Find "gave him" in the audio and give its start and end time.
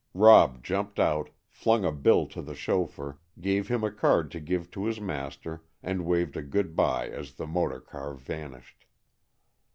3.39-3.83